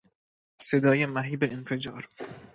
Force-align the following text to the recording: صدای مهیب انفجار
صدای 0.61 1.05
مهیب 1.05 1.43
انفجار 1.43 2.09